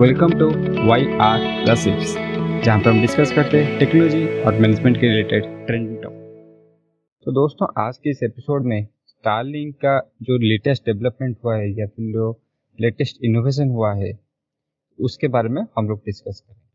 [0.00, 0.46] Welcome to
[0.88, 2.12] Y R gossips
[2.64, 6.20] जहाँ पर हम डिस्कस करते हैं टेक्नोलॉजी और मैनेजमेंट के रिलेटेड ट्रेंडिंग टॉपिक
[7.26, 11.86] तो दोस्तों, आज के इस एपिसोड में स्टारलिंक का जो लेटेस्ट डेवलपमेंट हुआ है या
[11.86, 12.30] फिर जो
[12.78, 14.12] लेटेस्ट इनोवेशन हुआ है,
[14.98, 16.68] उसके बारे में हम लोग डिस्कस करेंगे।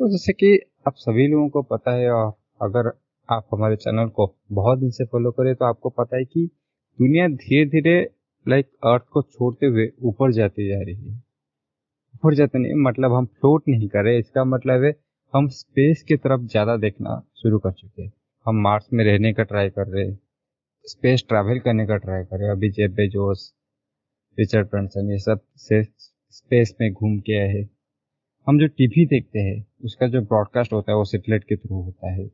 [0.00, 2.32] तो जैसे कि आप सभी लोगों को पता है और
[2.62, 2.90] अगर
[3.28, 6.46] आप हमारे चैनल को बहुत दिन से फॉलो करें तो आपको पता है कि
[6.98, 8.00] दुनिया धीरे धीरे
[8.46, 11.22] लाइक अर्थ को छोड़ते हुए ऊपर जाती जा रही है।
[12.24, 14.94] ऊपर जाते नहीं मतलब हम फ्लोट नहीं कर रहे, इसका मतलब है
[15.34, 18.12] हम स्पेस की तरफ़ ज़्यादा देखना शुरू कर चुके हैं।
[18.46, 20.18] हम मार्स में रहने का ट्राई कर रहे हैं
[20.84, 23.52] स्पेस ट्रैवल करने का ट्राई कर रहे अभी जेब बेजोस
[24.38, 27.62] रिचर्ड ब्रंसन ये सबसे स्पेस में घूम के आए
[28.46, 32.12] हम जो टीवी देखते हैं, उसका जो ब्रॉडकास्ट होता है वो सेटेलाइट के थ्रू होता
[32.12, 32.28] है।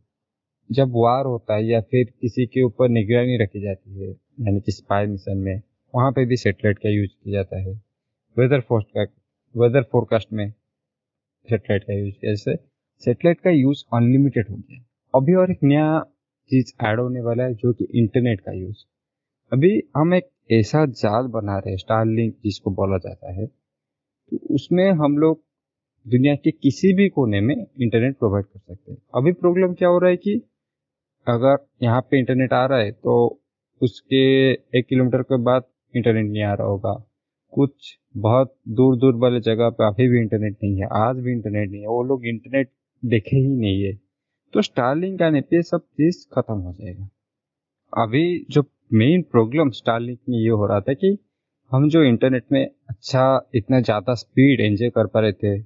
[0.71, 4.73] जब वार होता है या फिर किसी के ऊपर निगरानी रखी जाती है, यानी कि
[4.73, 5.61] स्पाई मिशन में,
[5.95, 7.75] वहाँ पे भी सेटेलाइट का यूज़ किया जाता है।
[8.37, 9.05] वेदर फोर्स का
[9.55, 10.51] वेदर फोरकास्ट में
[11.49, 12.55] सेटेलाइट का यूज़ किया जैसे
[13.05, 16.01] सेटेलाइट का यूज़ अनलिमिटेड हो गया। अभी और एक नया
[16.51, 18.85] चीज़ ऐड होने वाला है, जो कि इंटरनेट का यूज़।
[19.53, 24.91] अभी हम एक ऐसा जाल बना रहे हैं स्टारलिंक जिसको बोला जाता है तो उसमें
[24.93, 25.43] हम लोग
[26.07, 29.99] दुनिया के किसी भी कोने में इंटरनेट प्रोवाइड कर सकते हैं। अभी प्रॉब्लम क्या हो
[29.99, 30.35] रहा है कि
[31.27, 33.17] अगर यहाँ पे इंटरनेट आ रहा है तो
[33.81, 34.23] उसके
[34.79, 36.93] एक किलोमीटर के बाद इंटरनेट नहीं आ रहा होगा।
[37.53, 41.71] कुछ बहुत दूर दूर वाले जगह पे अभी भी इंटरनेट नहीं है, आज भी इंटरनेट
[41.71, 42.71] नहीं है, वो लोग इंटरनेट
[43.03, 43.93] देखे ही नहीं है।
[44.55, 47.09] तो स्टारलिंक आने पे सब चीज़ खत्म हो जाएगा।
[47.93, 51.17] अभी जो मेन प्रॉब्लम स्टारलिंक में ये हो रहा था कि
[51.73, 55.59] हम जो इंटरनेट में अच्छा इतना ज़्यादा स्पीड एंजॉय कर पा रहे थे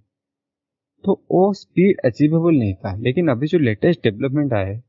[1.05, 4.81] तो वो स्पीड अचीवेबल नहीं था। लेकिन अभी जो लेटेस्ट डेवलपमेंट आए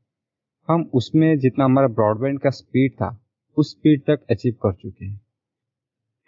[0.68, 3.08] हम उसमें जितना हमारा ब्रॉडबैंड का स्पीड था,
[3.56, 5.20] उस स्पीड तक अचीव कर चुके हैं।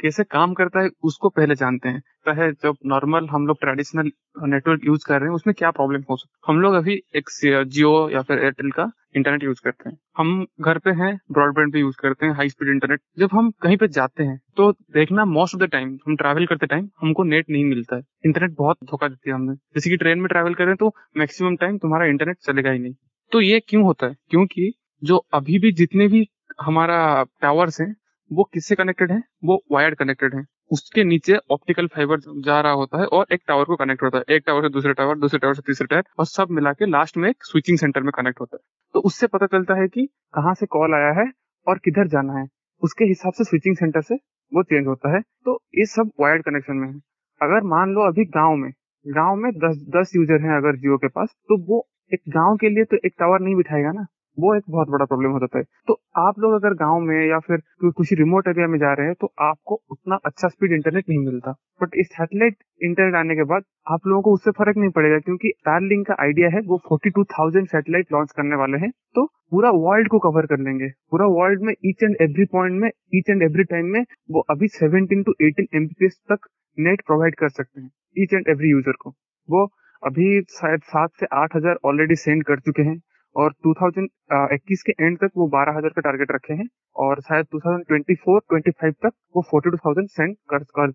[0.00, 4.10] कैसे काम करता है, उसको पहले जानते हैं। चाहे जब नॉर्मल हम लोग ट्रेडिशनल
[4.44, 7.30] नेटवर्क यूज़ कर रहे हैं, उसमें क्या प्रॉब्लम हो सकता हम लोग अभी एक
[7.66, 11.78] जियो या फिर एयरटेल का इंटरनेट यूज़ करते हैं। हम घर पे हैं ब्रॉडबैंड पे
[11.78, 15.54] यूज़ करते हैं हाई स्पीड इंटरनेट जब हम कहीं पे जाते हैं तो देखना मोस्ट
[15.54, 19.08] ऑफ़ द टाइम हम ट्रैवल करते टाइम हमको नेट नहीं मिलता है। इंटरनेट बहुत धोखा
[19.08, 22.70] देती है हमने। जैसे कि ट्रेन में ट्रैवल करें तो मैक्सिमम टाइम तुम्हारा इंटरनेट चलेगा
[22.70, 22.94] ही नहीं।
[23.32, 24.16] तो ये क्यों होता है?
[24.30, 24.72] क्योंकि
[25.04, 26.28] जो अभी भी जितने भी
[26.60, 27.94] हमारा टावर्स हैं
[28.30, 29.22] वो किससे कनेक्टेड है?
[29.44, 33.64] वो वायर्ड कनेक्टेड है। उसके नीचे ऑप्टिकल फाइबर जा रहा होता है और एक टावर
[33.64, 36.26] को कनेक्ट होता है। एक टावर से दूसरे टावर दूसरे टावर से तीसरे टावर और
[36.26, 38.60] सब मिला के लास्ट में एक स्विचिंग सेंटर में कनेक्ट होता है।
[38.94, 41.30] तो उससे पता चलता है कि कहाँ से कॉल आया है
[41.66, 42.46] और किधर जाना है।
[42.82, 44.14] उसके हिसाब से स्विचिंग सेंटर से
[44.52, 46.94] वो चेंज होता है। तो ये सब वायर्ड कनेक्शन में है।
[47.40, 48.70] अगर मान लो अभी गाँव में
[49.06, 52.68] गाँव में दस दस यूज़र हैं अगर जियो के पास तो वो एक गाँव के
[52.68, 54.06] लिए तो एक टावर नहीं बिठाएगा ना।
[54.38, 57.38] वो एक बहुत बड़ा प्रॉब्लम हो जाता है। तो आप लोग अगर गाँव में या
[57.40, 57.62] फिर
[57.92, 61.52] किसी रिमोट एरिया में जा रहे हैं तो आपको उतना अच्छा स्पीड इंटरनेट नहीं मिलता।
[61.80, 65.52] बट इस सैटेलाइट इंटरनेट आने के बाद आप लोगों को उससे फ़र्क नहीं पड़ेगा क्योंकि
[65.58, 70.18] स्टारलिंक का आइडिया है वो 42,000 सैटेलाइट लॉन्च करने वाले हैं। तो पूरा वर्ल्ड को
[70.20, 73.86] कवर कर लेंगे। पूरा वर्ल्ड में ईच एंड एवरी पॉइंट में ईच एंड एवरी टाइम
[73.92, 76.48] में वो अभी 17 टू 18 एमबीपीएस तक
[76.78, 79.14] नेट प्रोवाइड कर सकते हैं ईच एंड एवरी यूज़र को।
[79.48, 79.64] वो
[80.02, 82.96] अभी शायद सात से आठ हज़ार ऑलरेडी सेंड कर चुके हैं।
[83.38, 86.66] और 2021 के एंड तक वो 12000 का टारगेट रखे हैं
[86.96, 90.90] और शायद 2024-25 तक वो 42000 सेंड कर, कर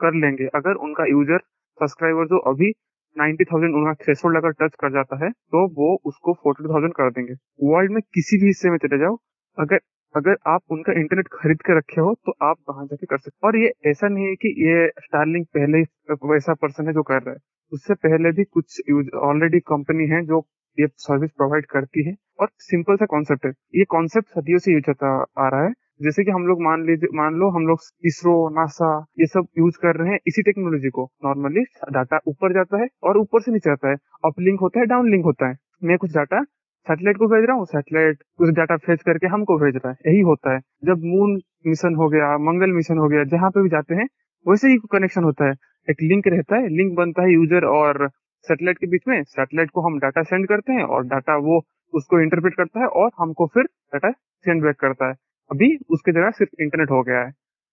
[0.00, 1.38] कर लेंगे। अगर उनका यूज़र
[1.80, 2.70] सब्सक्राइबर जो अभी
[3.16, 7.34] 90000 उनका थ्रेशोल्ड अगर टच कर जाता है तो वो उसको 42000 कर देंगे।
[7.64, 9.16] वर्ल्ड में किसी भी हिस्से में चले जाओ
[9.58, 9.80] अगर
[10.14, 13.56] अगर आप उनका इंटरनेट खरीद के रखे हो तो आप वहाँ जाके कर सकते और
[13.58, 15.80] ये ऐसा नहीं है कि ये स्टारलिंक पहले
[16.26, 17.38] वैसा पर्सन है जो कर रहा है।
[17.72, 18.80] उससे पहले भी कुछ
[19.22, 20.40] ऑलरेडी कंपनी है जो
[20.80, 24.84] ये सर्विस प्रोवाइड करती है। और सिंपल सा कॉन्सेप्ट है। ये कॉन्सेप्ट सदियों से यूज़
[24.88, 28.48] होता आ रहा है। जैसे कि हम लोग मान लीजिए, मान लो हम लोग इसरो
[28.48, 32.88] नासा ये सब यूज़ कर रहे हैं इसी टेक्नोलॉजी को। नॉर्मली डाटा ऊपर जाता है
[33.02, 35.98] और ऊपर से नीचे आता है। अप लिंक होता है डाउन लिंक होता है। मैं
[35.98, 36.42] कुछ डाटा
[36.86, 40.20] सैटेलाइट को भेज रहा हूँ सैटेलाइट कुछ डाटा फेच करके हमको भेज रहा है। यही
[40.20, 43.94] होता है। जब मून मिशन हो गया, मंगल मिशन हो गया, जहाँ पे भी जाते
[43.94, 44.06] हैं,
[44.48, 45.54] वैसे ही कनेक्शन होता है।
[45.90, 48.10] एक लिंक रहता है लिंक बनता है यूज़र और
[48.44, 51.62] सैटेलाइट के बीच में सैटेलाइट को हम डाटा सेंड करते हैं और डाटा वो
[51.94, 55.14] उसको इंटरप्रेट करता है और हमको फिर डाटा सेंड बैक करता है।
[55.50, 57.32] अभी उसके जगह सिर्फ़ इंटरनेट हो गया है।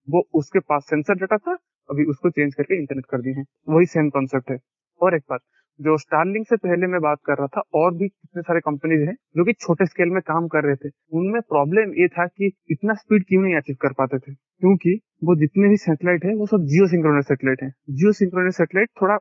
[0.09, 1.51] वो उसके पास सेंसर डाटा था,
[1.89, 4.57] अभी उसको चेंज करके इंटरनेट कर दिए हैं। वही सेम कॉन्सेप्ट है।
[5.01, 5.39] और एक बात,
[5.81, 9.15] जो स्टारलिंग से पहले मैं बात कर रहा था, और भी कितने सारे कंपनीज़ हैं,
[9.37, 12.93] जो कि छोटे स्केल में काम कर रहे थे, उनमें प्रॉब्लम ये था कि इतना
[12.93, 14.33] स्पीड क्यों नहीं अचीव कर पाते थे?
[14.33, 18.89] क्योंकि वो जितने भी सैटेलाइट है वो सब जियो सिंक्रोनस सैटेलाइट है। जियो सिंक्रोनस सैटेलाइट
[19.01, 19.17] थोड़ा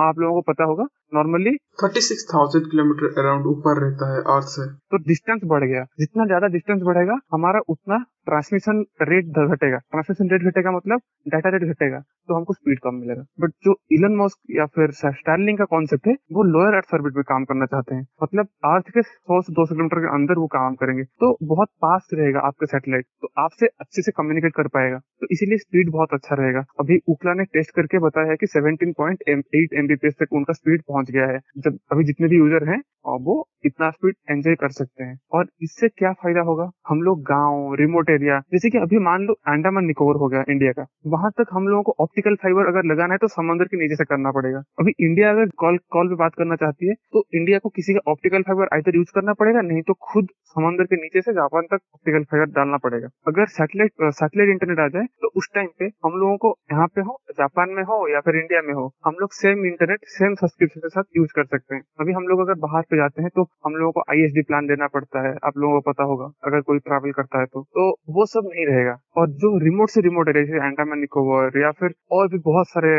[0.00, 0.84] आप लोगों को पता होगा
[1.14, 5.82] normally thirty six thousand kilometre around ऊपर रहता है अर्थ से। तो डिस्टेंस बढ़ गया।
[5.98, 11.62] जितना ज़्यादा डिस्टेंस बढ़ेगा हमारा उतना ट्रांसमिशन रेट घटेगा। ट्रांसमिशन रेट घटेगा मतलब डाटा रेट
[11.64, 16.06] घटेगा तो हमको स्पीड कम मिलेगा। बट जो इलन मॉस्क या फिर स्टारलिंग का कॉन्सेप्ट
[16.08, 19.52] है वो लोअर अर्थ ऑर्बिट में काम करना चाहते हैं। मतलब अर्थ के सौ से
[19.52, 23.32] दो सौ किलोमीटर के अंदर वो काम करेंगे। तो बहुत पास रहेगा आपका सैटेलाइट तो
[23.38, 27.44] आपसे अच्छे से कम्युनिकेट कर पाएगा। तो इसीलिए स्पीड बहुत अच्छा रहेगा। अभी उकला ने
[27.46, 31.38] टेस्ट करके बताया है कि सेवनटीन पॉइंट एट एमबीपीएस तक उनका स्पीड पहुँच गया है।
[31.58, 32.80] जब अभी जितने भी यूज़र हैं
[33.20, 33.34] वो
[33.64, 36.68] इतना स्पीड एंजॉय कर सकते हैं। और इससे क्या फ़ायदा होगा?
[36.88, 40.72] हम लोग गाँव रिमोट एरिया जैसे कि अभी मान लो अंडमान निकोबर हो गया इंडिया
[40.72, 43.96] का। वहाँ तक हम लोगों को ऑप्टिकल फाइबर अगर लगाना है तो समुद्र के नीचे
[43.96, 47.58] से करना पड़ेगा। अभी इंडिया अगर कॉल कॉल पे बात करना चाहती है तो इंडिया
[47.58, 51.20] को किसी का ऑप्टिकल फाइबर आइधर यूज़ करना पड़ेगा, नहीं तो खुद समुद्र के नीचे
[51.20, 55.48] से जापान तक ऑप्टिकल फाइबर डालना पड़ेगा। अगर सैटेलाइट सैटेलाइट इंटरनेट आ जाए तो उस
[55.54, 58.72] टाइम पे हम लोगों को यहाँ पे हो, जापान में हो या फिर इंडिया में
[58.74, 62.26] हो, हम लोग सेम इंटरनेट सेम सब्सक्रिप्शन के साथ यूज़ कर सकते हैं। अभी हम
[62.28, 65.34] लोग अगर बाहर पे जाते हैं तो हम लोगों को आईएसडी प्लान देना पड़ता है,
[65.44, 68.66] आप लोगों को पता होगा, अगर कोई ट्रैवल करता है तो। तो वो सब नहीं
[68.66, 72.68] रहेगा। और जो रिमोट से रिमोट एरिया जैसे अंडमान निकोबर या फिर और भी बहुत
[72.68, 72.92] सारे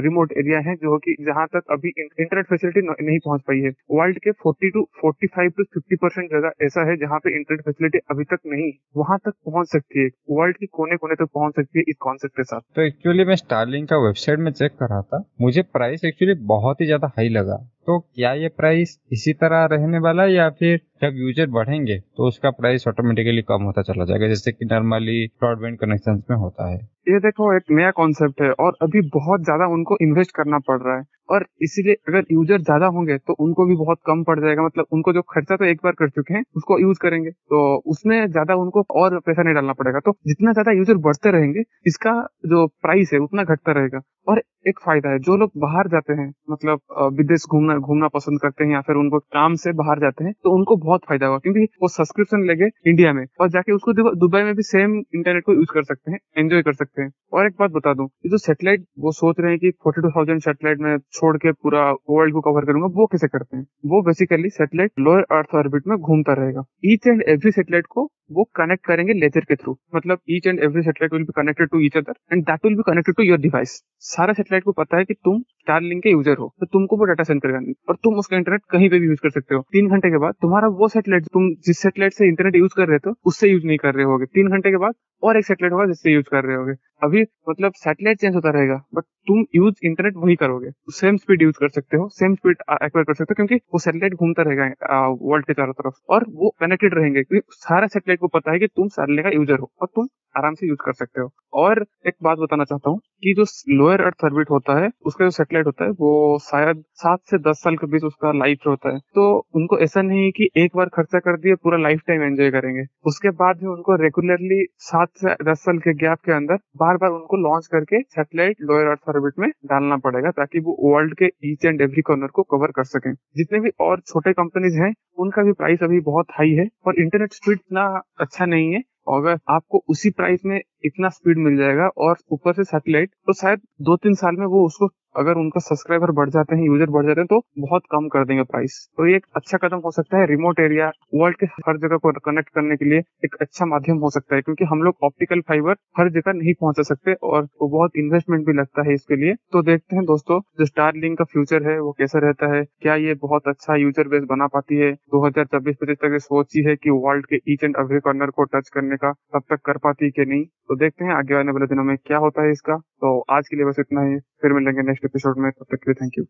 [0.00, 4.18] रिमोट एरिया हैं जो कि जहाँ तक अभी इंटरनेट फैसिलिटी नहीं पहुँच पाई है। वर्ल्ड
[4.18, 8.24] के 40 टू 45 टू 50 परसेंट जगह ऐसा है जहाँ पे इंटरनेट फैसिलिटी अभी
[8.24, 11.84] तक नहीं, वहाँ तक पहुँच सकती है। वर्ल्ड के कोने कोने तक पहुँच सकती है
[11.88, 15.24] इस कॉन्सेप्ट के साथ। तो एक्चुअली मैं स्टारलिंग का वेबसाइट में चेक कर रहा था।
[15.40, 19.98] मुझे प्राइस एक्चुअली बहुत ही ज़्यादा हाई लगा। तो क्या ये प्राइस इसी तरह रहने
[19.98, 24.28] वाला है या फिर जब यूज़र बढ़ेंगे तो उसका प्राइस ऑटोमेटिकली कम होता चला जाएगा,
[24.28, 26.78] जैसे कि नॉर्मली ब्रॉडबैंड कनेक्शन में होता है।
[27.10, 30.96] ये देखो, एक नया कॉन्सेप्ट है और अभी बहुत ज़्यादा उनको इन्वेस्ट करना पड़ रहा
[30.96, 34.86] है। और इसीलिए अगर यूज़र ज़्यादा होंगे तो उनको भी बहुत कम पड़ जाएगा। मतलब
[34.92, 38.54] उनको जो खर्चा तो एक बार कर चुके हैं, उसको यूज़ करेंगे। तो उसमें ज़्यादा
[38.54, 42.12] उनको और पैसा नहीं डालना पड़ेगा। तो जितना ज़्यादा यूज़र बढ़ते रहेंगे, इसका
[42.46, 44.00] जो प्राइस है, उतना घटता रहेगा।
[44.30, 46.80] और एक फ़ायदा है, जो लोग बाहर जाते हैं मतलब
[47.18, 50.50] विदेश घूमना घूमना पसंद करते हैं या फिर उनको काम से बाहर जाते हैं तो
[50.56, 54.54] उनको बहुत फ़ायदा होगा, क्योंकि वो सब्सक्रिप्शन लेंगे इंडिया में और जाके उसको दुबई में
[54.54, 57.70] भी सेम इंटरनेट को यूज़ कर सकते हैं एंजॉय कर सकते हैं। और एक बात
[57.70, 61.36] बता दूँ जो सेटेलाइट वो सोच रहे हैं कि फोर्टी टू थाउज़ेंड सेटेलाइट में छोड़
[61.38, 63.66] के पूरा वर्ल्ड को कवर करूँगा, वो कैसे करते हैं?
[63.86, 68.42] वो basically satellite lower earth orbit में घूमता रहेगा। ईच एंड एवरी सेटेलाइट को वो
[68.56, 71.96] कनेक्ट करेंगे लेजर के थ्रू मतलब each and every satellite will be connected to each
[71.96, 73.72] other and that will be connected to your device
[74.20, 77.24] सारा सेटेलाइट को पता है कि तुम स्टारलिंक के यूज़र हो तो तुमको वो डाटा
[77.24, 77.58] सेंड करेगा
[77.88, 80.34] और तुम उसका इंटरनेट कहीं पे भी यूज़ कर सकते हो। तीन घंटे के बाद
[80.42, 83.78] तुम्हारा वो सेटेलाइट तुम जिस सेटेलाइट से इंटरनेट यूज़ कर रहे थे, उससे यूज़ नहीं
[83.78, 86.56] कर रहे होगे। तीन घंटे के बाद और एक सेटेलाइट होगा जिससे यूज़ कर रहे
[86.56, 86.72] होगे।
[87.02, 91.58] अभी मतलब सेटेलाइट चेंज होता रहेगा बट तुम यूज़ इंटरनेट वही करोगे। सेम स्पीड यूज़
[91.60, 95.46] कर सकते हो सेम स्पीड एक्वायर कर सकते हो, क्योंकि वो सेटेलाइट घूमता रहेगा वर्ल्ड
[95.46, 98.88] के चारों तरफ़। और वो कनेक्टेड रहेंगे, क्योंकि सारा सेटेलाइट को पता है कि तुम
[98.90, 102.38] सैटेलाइट का यूज़र हो, और तुम आराम से यूज़ कर सकते हो। और एक बात
[102.38, 105.90] बताना चाहता हूँ कि जो लोअर अर्थ ऑर्बिट होता है, उसका जो सेटेलाइट होता है,
[105.90, 109.24] वो शायद सात से दस साल के बीच उसका लाइफ होता है। तो
[109.54, 112.84] उनको ऐसा नहीं है कि एक बार खर्चा कर दिए, पूरा लाइफ टाइम एंजॉय करेंगे।
[113.06, 116.58] उसके बाद भी उनको रेगुलरली सात से दस साल के गैप के अंदर
[116.90, 121.14] बार बार उनको लॉन्च करके सैटेलाइट लोअर अर्थ ऑर्बिट में डालना पड़ेगा ताकि वो वर्ल्ड
[121.18, 124.92] के ईच एंड एवरी कॉर्नर को कवर कर सकें। जितने भी और छोटे कंपनीज़ हैं,
[125.18, 127.84] उनका भी प्राइस अभी बहुत हाई है और इंटरनेट स्पीड इतना
[128.20, 132.64] अच्छा नहीं है अगर आपको उसी प्राइस में इतना स्पीड मिल जाएगा और ऊपर से
[132.64, 136.64] सैटेलाइट तो शायद दो तीन साल में वो उसको अगर उनका सब्सक्राइबर बढ़ जाते हैं
[136.64, 139.80] यूज़र बढ़ जाते हैं तो बहुत कम कर देंगे प्राइस तो ये एक अच्छा कदम
[139.84, 143.34] हो सकता है रिमोट एरिया वर्ल्ड के हर जगह को कनेक्ट करने के लिए एक
[143.40, 147.14] अच्छा माध्यम हो सकता है, क्योंकि हम लोग ऑप्टिकल फाइबर हर जगह नहीं पहुँचा सकते
[147.14, 150.94] और वो बहुत इन्वेस्टमेंट भी लगता है इसके लिए। तो देखते हैं दोस्तों, जो स्टार
[150.96, 152.62] लिंक का फ्यूचर है, वो कैसा रहता है?
[152.82, 154.92] क्या ये बहुत अच्छा यूज़र बेस बना पाती है?
[154.92, 158.44] दो हज़ार छब्बीस पच्चीस तक सोची है की वर्ल्ड के ईच एंड एवरी कॉर्नर को
[158.46, 160.44] टच करने का तब तक कर पाती है कि नहीं?
[160.44, 163.56] तो देखते हैं आगे आने वाले दिनों में क्या होता है इसका। तो आज के
[163.56, 166.24] लिए बस इतना ही, फिर मिलेंगे नेक्स्ट एपिसोड में तब तक के लिए थैंक यू